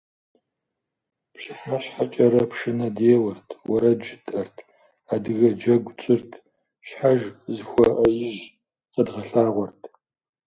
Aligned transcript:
ПщыхьэщхьэкӀэрэ 1.33 2.43
пшынэ 2.51 2.87
деуэрт, 2.97 3.49
уэрэд 3.69 3.99
жытӀэрт, 4.07 4.57
адыгэ 5.13 5.49
джэгу 5.59 5.93
тщӀырт- 5.97 6.31
щхьэж 6.87 7.21
зыхуэӀэижь 7.55 8.41
къэдгъэлъагъуэрт. 8.93 9.81